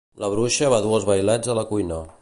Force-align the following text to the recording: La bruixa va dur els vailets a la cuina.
La 0.21 0.29
bruixa 0.35 0.71
va 0.75 0.79
dur 0.87 0.95
els 0.99 1.07
vailets 1.11 1.53
a 1.55 1.61
la 1.61 1.69
cuina. 1.75 2.03